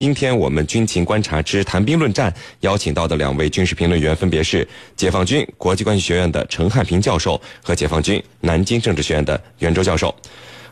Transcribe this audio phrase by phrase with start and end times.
[0.00, 10.14] 今天我们军情观察之谈兵论战邀请到的两位军事评论员分别是解放军国际关系学院的陈汉平教授和解放军南京政治学院的袁周教授。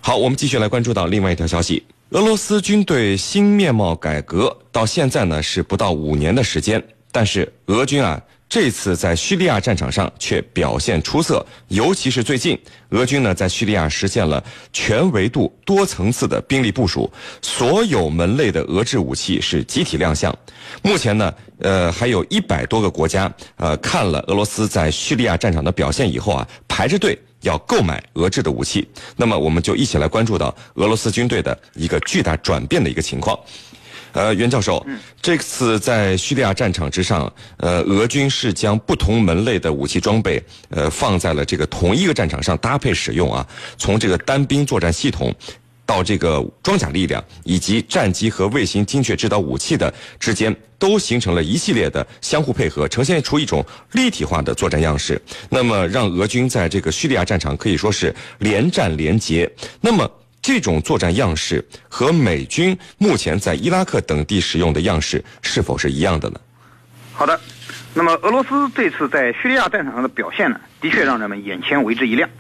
[0.00, 6.81] 好，我们继续来关注到另外一条消息：俄罗斯军队新面貌改革到现在呢是不到五年的时间，
[7.11, 8.22] 但是俄军啊。
[8.49, 12.56] 这次在叙利亚战场上却表现出色，尤其是最近，
[12.90, 14.42] 俄军呢在叙利亚实现了
[14.72, 17.11] 全维度、多层次的兵力部署，
[17.43, 20.34] 所有门类的俄制武器是集体亮相。
[20.80, 28.89] 目前呢，呃，还有一百多个国家，呃，看了俄罗斯在叙利亚战场的表现以后啊，排着队要购买俄制的武器。
[29.17, 33.39] 那么，我们就一起来关注到俄罗斯军队的一个巨大转变的一个情况。
[34.16, 34.84] 呃，袁教授，
[35.20, 43.47] 这次在叙利亚战场之上，呃，俄军是将不同门类的武器装备，呃，放在了这个同一个战场上搭配使用啊。
[43.77, 45.30] 从这个单兵作战系统，
[45.84, 55.20] 到这个装甲力量，以及战机和卫星精确制导武器的之间，都形成了一系列的相互配合，呈现出一种立体化的作战样式。
[55.50, 59.53] 那么，让俄军在这个叙利亚战场可以说是连战连捷。
[59.83, 60.11] 那么。
[60.47, 66.41] 这种作战样式和美军目前在伊拉克等地使用的样式是否是一样的呢？
[67.12, 67.41] 好的，
[67.94, 72.30] 那么俄罗斯这次在叙利亚战场上的表现呢，的确让人们眼前为之一亮，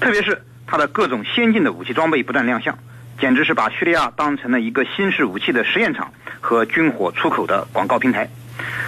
[0.00, 2.78] 特别是它的各种先进的武器装备不断亮相，
[3.20, 8.26] 简直是把叙利亚当成了一个新式武器的实验场和军火出口的广告平台。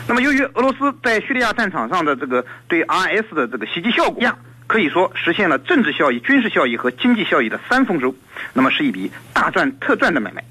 [0.09, 4.25] 那么，由于俄罗斯在叙利亚战场上的这个对 RS 的这个袭击效果。
[4.67, 8.15] 可以说实现了政治效益、军事效益和经济效益的三丰收，
[8.53, 10.43] 那么是一笔大赚特赚的买卖。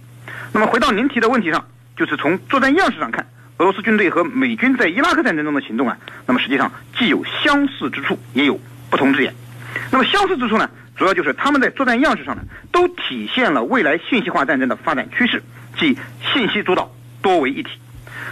[0.52, 1.66] 那么回到您提的问题上，
[1.98, 3.26] 就是从作战样式上看，
[3.58, 5.98] 俄罗斯军队和美军在伊拉克战争中的行动啊，
[6.28, 9.34] 那么实际上既有相似之处，也有不同之点。
[9.92, 15.42] 那么相似之处呢，主要就是他们在作战样式上呢，都体现了未来信息化战争的发展趋势，
[15.80, 15.98] 即
[16.34, 17.72] 信息主导、多为一体。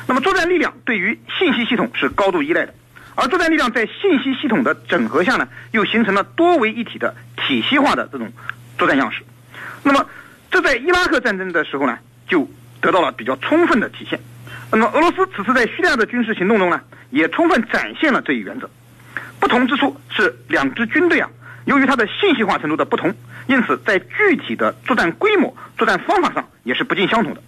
[0.07, 2.73] 那么作战力量对于信息系统是高度依赖的。
[3.15, 8.31] 而作战力量在信息系统的整合下呢，又形成了多维一体的体系化的这种
[8.77, 9.21] 作战样式。
[9.83, 10.05] 那么，
[10.49, 14.19] 这在伊拉克战争的时候呢，就得到了比较充分的体现。
[14.71, 18.69] 那么，俄罗斯此次在叙利亚的军事行动中呢，也充分展现了这一原则。
[19.39, 21.29] 不同之处是，两支军队啊，
[21.65, 23.13] 由于它的信息化程度的不同，
[23.47, 27.41] 因此在具体的作战规模、作战方法上也是不尽相同的。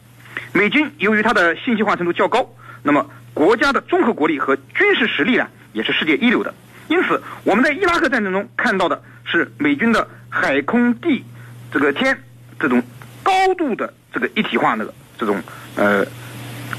[0.52, 2.50] 美军由于它的信息化程度较高，
[2.84, 3.09] 那么。
[3.34, 6.54] 国家的综合国力和军事实力呢，也是世界一流的。
[6.88, 11.24] 因此，我们在伊拉克战争中看到的是美军的海空地
[11.72, 12.18] 这个天
[12.60, 12.84] 这种
[13.24, 15.42] 高度的这个一体化的这种
[15.76, 16.06] 呃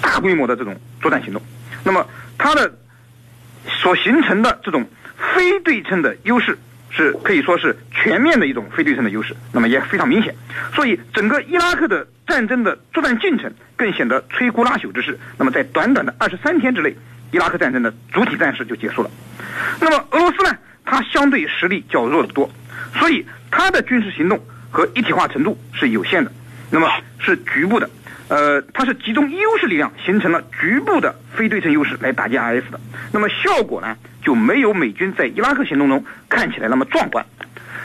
[0.00, 1.42] 大规模的这种作战行动。
[1.82, 2.06] 那么，
[2.38, 2.72] 它的
[3.66, 4.86] 所形成的这种
[5.34, 6.56] 非对称的优势。
[6.96, 10.34] 是可以说是全面的一种非对称的优势，那么也非常明显。
[10.74, 15.18] 所以整个伊拉克的战争的作战进程更显得摧枯拉朽之势。
[15.36, 16.94] 那么在短短的二十三天之内，
[17.32, 19.10] 伊拉克战争的主体战事就结束了。
[19.80, 20.56] 那么俄罗斯呢？
[20.86, 22.48] 它相对实力较弱得多，
[22.94, 24.38] 所以它的军事行动
[24.70, 26.30] 和一体化程度是有限的，
[26.70, 26.88] 那么
[27.18, 27.88] 是局部的。
[28.28, 32.78] 呃，它是集中优势力量形成了局部的非对称优势来打击 IS 的，
[33.12, 37.24] 那么效果呢就没有美军在伊拉克行动中看起来那么壮观。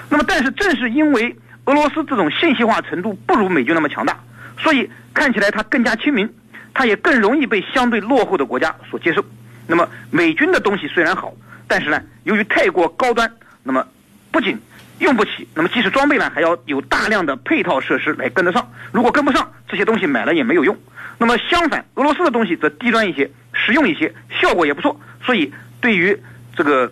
[0.10, 1.36] 那么，但是正是因为
[1.66, 4.18] 俄罗斯这种信息化程度不如美军那么强大，
[4.58, 6.28] 所以看起来它更加亲民，
[6.74, 9.24] 它也更容易被相对落后的国家所接受。
[9.68, 11.32] 那么，美军的东西虽然好，
[11.68, 13.86] 但是呢，由于太过高端，那么
[14.32, 14.58] 不仅
[14.98, 18.68] 用不起，那么即使装备呢，还要有大量的配套设施来跟得上。
[18.92, 20.76] 如果跟不上，这些东西买了也没有用。
[21.20, 24.12] 那么相反，俄罗斯的东西则低端一些，实用一些，
[24.42, 25.00] 效果也不错。
[25.24, 26.18] 所以对于
[26.56, 26.92] 这个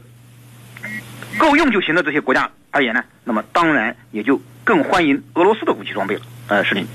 [1.37, 6.21] 够用就行的这些国家而言呢，那么当然也就更欢迎俄罗斯的武器装备了。
[6.47, 6.85] 呃，是林。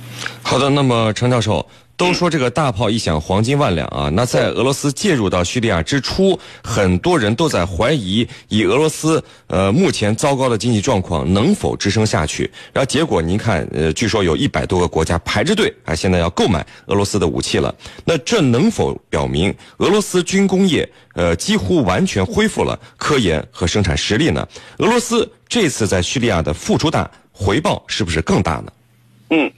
[0.42, 1.68] 好的，那么陈教授。
[2.02, 4.10] 都说这个大炮一响，黄金万两啊！
[4.12, 12.50] 那在俄罗斯介入到叙利亚之初，很多人都在怀疑，以俄罗斯呃目前糟糕的经济状况，能否支撑下去？
[12.72, 17.72] 然后结果您看，呃，据说有一百多个国家排着队啊，现在要购买俄罗斯的武器了。
[18.04, 24.44] 那这能否表明俄罗斯军工业呃几乎完全恢复了科研和生产实力呢？
[24.78, 28.72] 俄罗斯这次在叙利亚的付出大，回报是不是更大呢？
[29.30, 29.52] 嗯。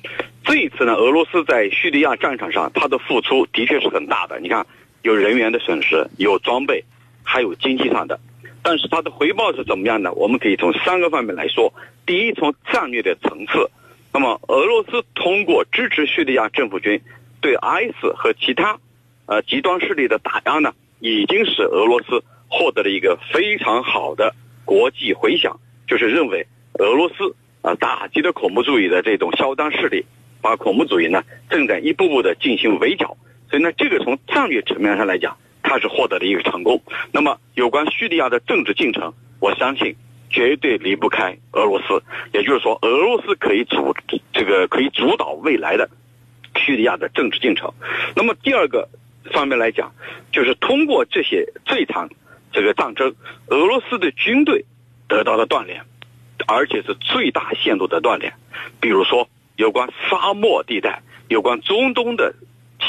[0.44, 4.38] 这一次呢，俄罗斯在叙利亚战场上，它的付出的确是很大的。
[4.40, 4.64] 你看，
[5.02, 6.84] 有人员的损失，有装备，
[7.22, 8.20] 还有经济上的。
[8.62, 10.12] 但是它的回报是怎么样呢？
[10.12, 11.72] 我们可以从三个方面来说。
[12.04, 13.70] 第一，从战略的层次，
[14.12, 17.00] 那么俄罗斯通过支持叙利亚政府军
[17.40, 18.78] 对 IS 和其他
[19.24, 24.34] 呃极端势力的打压呢，已经使俄罗斯获得了一个非常好的
[24.66, 25.58] 国际回响，
[25.88, 30.04] 就是认为俄罗斯啊打击了恐怖主义的这种嚣张势力。
[30.44, 33.16] 把恐怖主义呢正在一步步的进行围剿。
[33.48, 36.82] 所以呢，这个从战略层面上来讲，它是获得了一个成功。
[37.12, 39.96] 那么，有关叙利亚的政治进程，我相信
[40.28, 42.02] 绝对离不开俄罗斯。
[42.34, 43.94] 也就是说，俄罗斯可以主
[44.34, 45.88] 这个可以主导未来的
[46.56, 47.72] 叙利亚的政治进程。
[48.14, 48.86] 那么，第二个
[49.32, 49.94] 方面来讲，
[50.30, 52.10] 就是通过这些这场
[52.52, 53.14] 这个战争，
[53.46, 54.66] 俄罗斯的军队
[55.08, 55.80] 得到了锻炼，
[56.46, 58.34] 而且是最大限度的锻炼。
[58.80, 62.34] 比如说，有关沙漠地带，有关中东的。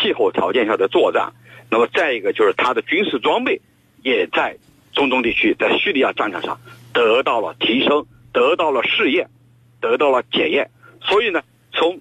[0.02, 1.32] 气候条件下的作战，
[1.70, 3.62] 那么再一个就是他的军事装备
[4.04, 4.58] 也在
[4.92, 6.60] 中东地区，在叙利亚战场上
[6.92, 9.30] 得到了提升，得到了试验，
[9.80, 10.70] 得到了检验。
[11.02, 12.00] 所以呢，从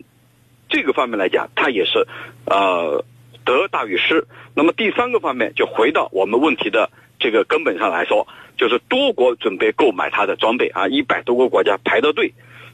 [0.68, 2.08] 这个方面来讲，他也是
[2.46, 3.04] 呃
[3.44, 4.26] 得大于失。
[4.56, 6.90] 那么第三个方面，就回到我们问题的
[7.20, 8.26] 这个根本上来说，
[8.56, 12.32] 就是多国准备购买他的装备啊，一百多个国家排着队。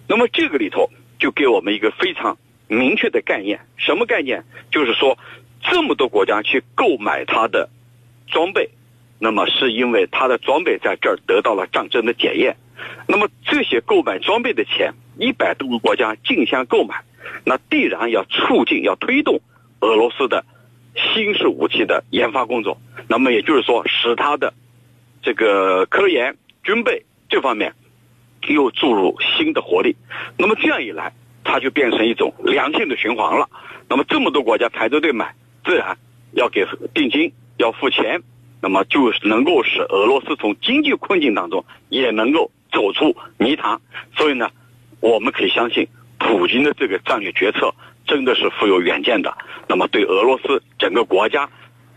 [0.08, 0.88] 那么这个里头
[1.20, 2.36] 就给我们一个非常。
[2.72, 4.44] 明确的概念，什么概念？
[4.70, 5.18] 就是说，
[5.60, 7.68] 这么多国家去购买他的
[8.28, 8.70] 装备，
[9.18, 12.56] 那么是因为他的装备在这儿得到了战争的检验。
[13.08, 17.02] 那么这些购买装备的钱，一百多个国家竞相购买，
[17.44, 19.40] 那必然要促进、要推动
[19.80, 20.44] 俄罗斯的
[20.94, 22.80] 新式武器的研发工作。
[23.08, 24.54] 那么也就是说，使他的
[25.22, 27.74] 这个科研、军备这方面
[28.48, 29.96] 又注入新的活力。
[30.36, 31.12] 那么这样一来。
[31.42, 33.48] 它就变成一种良性的循环了。
[33.88, 35.34] 那么这么多国家排着队买，
[35.64, 35.96] 自然
[36.32, 38.22] 要给定金，要付钱，
[38.60, 43.80] 那么就能够使俄罗斯从经济困境当中也能够走出泥潭。
[44.14, 44.50] 所以呢，
[45.00, 45.88] 我们可以相信，
[46.18, 47.74] 普京的这个战略决策
[48.06, 49.34] 真的是富有远见的。
[49.66, 51.48] 那么对俄罗斯整个国家、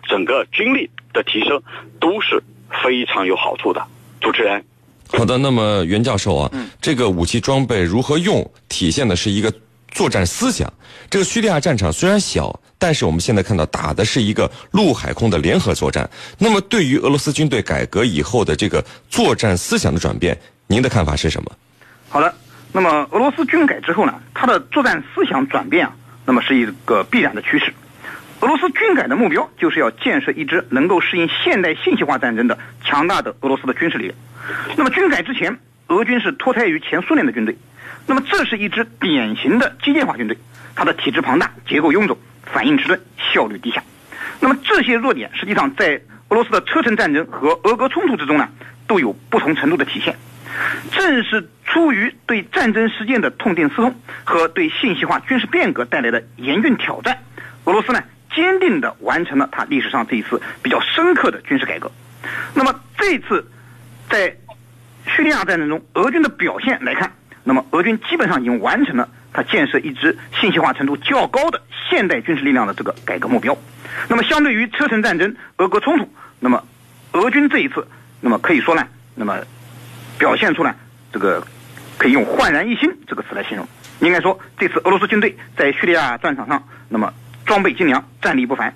[0.03, 1.61] 整个军力的提升
[1.99, 2.41] 都是
[2.81, 3.85] 非常有好处的。
[4.21, 4.65] 主持人。
[5.07, 6.51] 好的，那么袁教授啊，
[6.81, 9.53] 这个武器装备如何用，体现的是一个
[9.89, 10.71] 作战思想。
[11.09, 16.09] 这个叙利亚战场虽然小，但是我们现在看到打的是一个陆海空的联合作战。
[16.39, 20.35] 那么对于俄罗斯军队改革以后的这个作战思想的转变，
[20.65, 21.51] 您的看法是什么？
[22.09, 22.33] 好的，
[22.71, 25.93] 那么俄罗斯军改之后呢，它的作战思想转变啊，
[26.25, 27.71] 那么是一个必然的趋势。
[28.39, 34.15] 俄罗斯军改的目标就是要建设一支能够适应现代信息化战争的强大的俄罗斯的军事力量。
[34.75, 35.57] 那么军改之前，
[35.87, 37.55] 俄军是脱胎于前苏联的军队，
[38.05, 40.37] 那么这是一支典型的机械化军队，
[40.75, 43.83] 它的体制庞大、结构臃肿、反应迟钝、效率低下。
[44.39, 48.49] 那么这些弱点实际上在俄罗斯的车臣战争和俄俄冲突之中呢，
[48.87, 50.15] 都有不同程度的体现。
[50.91, 57.17] 正是出于对战争实践的痛定思痛和对信息化军事变革带来的严峻挑战，
[57.63, 58.03] 俄罗斯呢
[58.35, 61.89] 坚定地完成了它历史上这一次比较深刻的军事改革。
[62.53, 63.47] 那么这次。
[64.13, 64.31] 在
[65.07, 67.11] 叙利亚战争中，俄军的表现来看，
[67.43, 73.57] 那么俄军基本上已经完成了他建设一支信息化程度较高的现代军事力量的这个改革目标。
[74.07, 76.07] 那么，相对于车臣战争、俄国冲突，
[76.39, 76.63] 那么
[77.13, 77.87] 俄军这一次，
[78.21, 79.35] 那么可以说呢，那么
[80.19, 80.75] 表现出来
[81.11, 81.43] 这个
[81.97, 83.67] 可以用焕然一新这个词来形容。
[83.99, 87.11] 应该说，这次俄罗斯军队在叙利亚战场上，那么
[87.47, 88.75] 装备精良，战力不凡，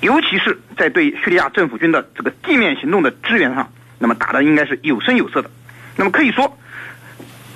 [0.00, 3.70] 尤其是在对叙利亚政府军的这个地面行动的支援上。
[3.98, 5.50] 那么打的应该是有声有色的，
[5.96, 6.56] 那么可以说，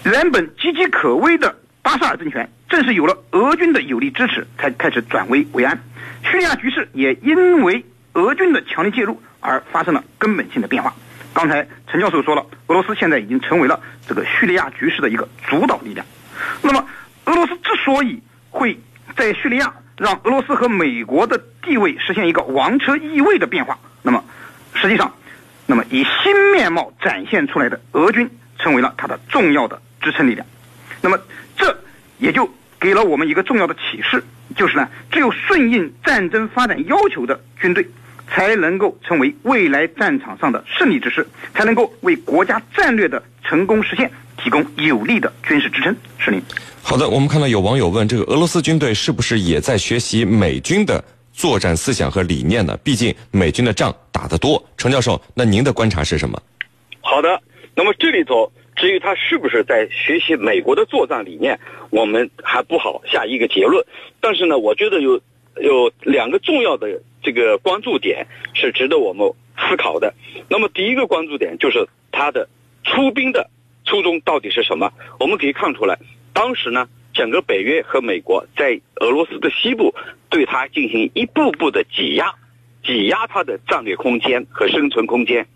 [0.04, 5.80] 原本岌岌可危的巴沙尔政权，正是有了俄军的有力支持，才开始转危为安。
[6.24, 10.92] 叙利亚局势也因为俄军的强力介入而发生了根本性的变化。
[11.32, 16.04] 刚才陈教授说了，俄罗斯现在已经成为了这个叙利亚局势的一个主导力量。
[16.60, 16.84] 那么，
[17.26, 18.78] 俄罗斯之所以会
[19.16, 24.24] 在叙利亚让俄罗斯和美国的地位实现一个王车易位的变化，那么
[24.74, 25.14] 实际上。
[25.66, 28.28] 那么，以新面貌展现出来的俄军
[28.58, 30.46] 成为了它的重要的支撑力量。
[31.00, 31.18] 那么，
[31.56, 31.76] 这
[32.18, 32.48] 也就
[32.80, 34.22] 给了我们一个重要的启示，
[34.56, 37.86] 就是呢，只有顺应战争发展要求的军队，
[38.28, 45.96] 才能够成为未来战场上的胜利之师，才能够为国家战略的成功实现提供有力的军事支撑。
[46.18, 46.42] 是您。
[46.82, 51.02] 好的，我们看到有网友问，这个俄罗斯军队是不是也在学习美军的？
[51.32, 52.78] 作战思想和理念呢？
[52.84, 54.62] 毕竟美军的仗打得多。
[54.76, 56.40] 程教授，那您的观察是什么？
[57.00, 57.40] 好的，
[57.74, 61.58] 那么这里头至于他是不是在学习美国的作战理念，
[61.90, 63.84] 我们还不好下一个结论。
[64.20, 65.20] 但是呢，我觉得有
[65.60, 70.12] 有两个重要的这个关注点是值得我们思考的。
[70.48, 72.48] 那么第一个关注点就是他的
[72.84, 73.50] 出兵的
[73.84, 74.92] 初衷到底是什么？
[75.18, 75.98] 我们可以看出来，
[76.32, 76.88] 当时呢。
[77.14, 79.94] 整个北约和美国在俄罗斯的西部
[80.32, 82.32] 对它进行一步步的挤压，
[82.82, 85.46] 挤压它的战略空间和生存空间。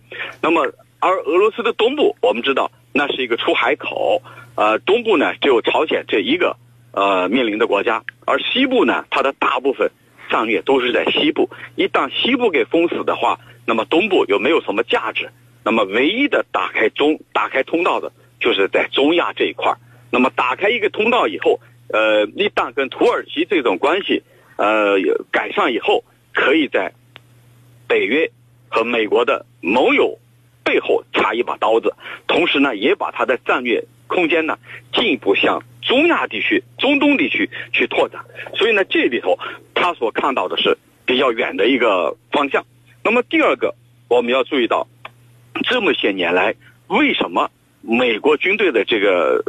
[0.43, 4.21] 那么，而俄罗斯的东部，我们知道那是一个出海口，
[4.55, 6.59] 呃，东部呢只有朝鲜这一个
[6.93, 9.91] 呃面临的国家，而西部呢，它的大部分
[10.29, 11.49] 战略都是在西部。
[11.75, 15.31] 一旦西部给封死的话，那么东部又没有什么价值。
[15.65, 19.75] 那么唯一的打开中打开通道的，就是在中亚这一块。
[20.11, 24.23] 那么打开一个通道以后，呃，一旦跟土耳其这种关系
[24.57, 24.97] 呃
[25.31, 26.93] 改善以后，可以在
[27.87, 28.31] 北约
[28.69, 30.19] 和美国的盟友
[30.65, 31.95] 背后插一把刀子，
[32.27, 34.59] 同时呢，也把它的战略空间呢
[34.93, 38.25] 进一步向中亚地区、中东地区去拓展。
[38.55, 39.39] 所以呢，这里头
[39.75, 42.65] 他所看到的是比较远的一个方向。
[43.05, 43.75] 那么第二个，
[44.09, 44.89] 我们要注意到，
[45.65, 46.55] 这么些年来，
[46.89, 47.51] 为什么
[47.83, 49.45] 美国军队的这个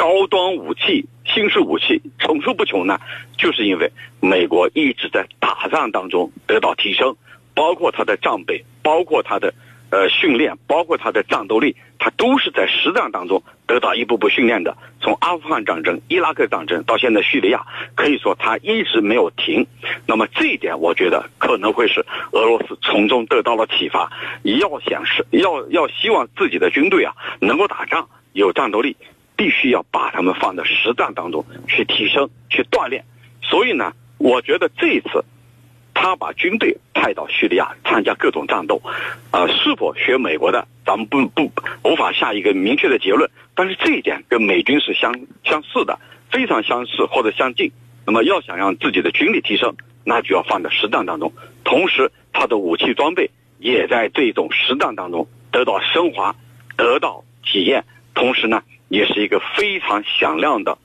[0.00, 2.98] 高端武器、新式武器层出不穷呢？
[3.36, 7.14] 就是因为美国一直在打仗当中得到提升。
[7.54, 9.52] 包括他的战备，包括他的
[9.90, 14.74] 呃训练，包括他的战斗力，他都是在实战当中得到一步步训练的。
[15.02, 19.66] 从阿富汗战争、伊拉克战争到现在叙利亚，可以说他一直没有停。
[20.06, 24.10] 那么这一点，我觉得可能会是俄罗斯从中得到了启发。
[24.44, 28.96] 要想是要要希望自己的军队啊能够打仗有战斗力，
[29.40, 33.06] 必须要把他们放在实战当中去提升、去锻炼。
[33.40, 35.24] 所以呢，我觉得这一次。
[35.92, 38.80] 他把军队派到叙利亚参加各种战斗，
[39.30, 43.30] 啊，是否学美国的，咱们不不无法下一个明确的结论。
[43.54, 45.12] 但是这一点跟美军是相
[45.44, 45.98] 相似的，
[46.30, 47.70] 非常相似或者相近。
[48.06, 56.34] 那么要想让自己的军力提升，那就要放在实战当中，同时他的武器装备也在这种实战当中得到升华、
[56.78, 57.84] 得到体验。
[58.14, 60.76] 同时呢，也是一个非常响亮的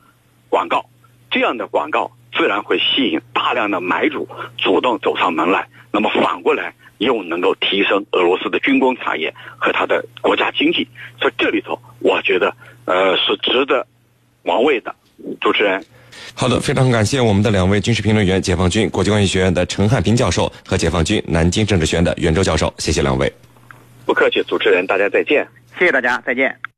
[0.47, 0.85] 广告，
[1.29, 2.09] 这样的广告。
[2.38, 10.85] 自然会吸引大量的买主主动走上门来，那么反过来又能够提升俄罗斯的军工产业和它的国家经济，
[11.17, 13.88] 所以这里头我觉得呃是值得
[14.43, 14.93] 玩味的。
[15.39, 15.81] 主持人，
[16.35, 23.31] 好的，非常感谢我们的两位军事评论员，解放军国际关系学院的陈汉平教授和解放军南京政治学院的袁周教授，谢谢两位。
[24.05, 25.47] 不客气，主持人，大家再见。
[25.79, 26.75] 谢谢大家，再见。